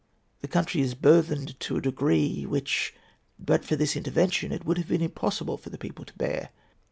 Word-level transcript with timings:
The 0.41 0.47
country 0.47 0.81
is 0.81 0.95
burthened 0.95 1.59
to 1.59 1.77
a 1.77 1.81
degree 1.81 2.43
which, 2.47 2.95
but 3.37 3.63
for 3.63 3.75
this 3.75 3.95
intervention, 3.95 4.51
it 4.51 4.65
would 4.65 4.79
have 4.79 4.87
been 4.87 5.03
impossible 5.03 5.57
for 5.57 5.69
the 5.69 5.77
people 5.77 6.05
to 6.05 6.13
bear. 6.17 6.49